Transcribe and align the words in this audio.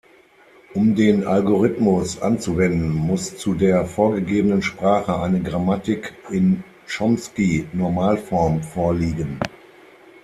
Um 0.73 0.95
den 0.95 1.27
Algorithmus 1.27 2.19
anzuwenden, 2.23 2.89
muss 2.89 3.37
zu 3.37 3.53
der 3.53 3.85
vorgegebenen 3.85 4.63
Sprache 4.63 5.19
eine 5.21 5.43
Grammatik 5.43 6.15
in 6.31 6.63
Chomsky-Normalform 6.87 8.63
vorliegen. 8.63 9.39